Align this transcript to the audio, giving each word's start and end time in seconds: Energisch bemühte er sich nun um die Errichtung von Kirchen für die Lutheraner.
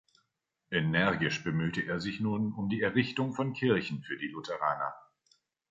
Energisch 0.71 1.43
bemühte 1.43 1.81
er 1.83 1.99
sich 2.01 2.19
nun 2.19 2.53
um 2.53 2.69
die 2.69 2.81
Errichtung 2.81 3.33
von 3.35 3.53
Kirchen 3.53 4.01
für 4.01 4.17
die 4.17 4.29
Lutheraner. 4.29 4.95